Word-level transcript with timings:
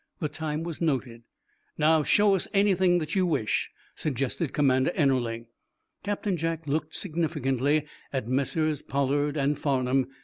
The 0.17 0.29
time 0.29 0.63
was 0.63 0.81
noted. 0.81 1.21
"Now, 1.77 2.01
show 2.01 2.33
us 2.33 2.47
anything 2.55 2.97
that 2.97 3.13
you 3.13 3.23
wish," 3.27 3.69
suggested 3.93 4.51
Commander 4.51 4.89
Ennerling. 4.95 5.45
Captain 6.01 6.37
Jack 6.37 6.65
looked 6.65 6.95
significantly 6.95 7.85
at 8.11 8.27
Messrs. 8.27 8.81
Pollard 8.81 9.37
and 9.37 9.59
Farnum. 9.59 10.07